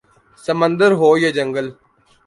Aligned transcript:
سمندر 0.43 0.91
ہو 0.99 1.09
یا 1.21 1.29
جنگل 1.37 1.67